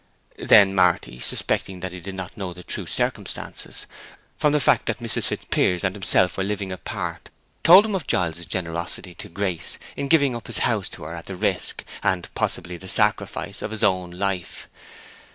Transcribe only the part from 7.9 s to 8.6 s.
of Giles's